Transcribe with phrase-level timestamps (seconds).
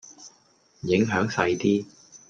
[0.81, 1.85] 影響細啲